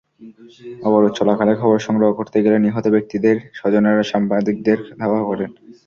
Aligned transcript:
অবরোধ 0.83 1.11
চলাকালে 1.19 1.53
খবর 1.61 1.77
সংগ্রহ 1.87 2.09
করতে 2.19 2.37
গেলে 2.43 2.57
নিহত 2.59 2.85
ব্যক্তিদের 2.95 3.35
স্বজনেরা 3.59 4.03
সাংবাদিকদের 4.11 4.77
ধাওয়া 4.99 5.21
করেন। 5.29 5.49